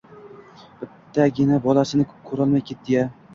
Bittagina 0.87 1.61
bolasini 1.67 2.07
ko‘rolmay 2.31 2.65
ketdi-ya! 2.73 3.07